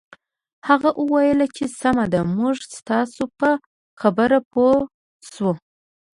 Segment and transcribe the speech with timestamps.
[0.67, 3.49] هغې وویل چې سمه ده موږ ستاسو په
[4.01, 4.75] خبره پوه
[5.31, 5.53] شوو